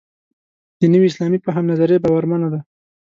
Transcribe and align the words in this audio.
د 0.79 0.81
نوي 0.93 1.07
اسلامي 1.09 1.39
فهم 1.45 1.63
نظریه 1.71 2.03
باورمنه 2.05 2.47
ده. 2.53 2.59